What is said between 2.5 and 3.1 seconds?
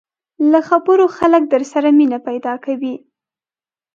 کوي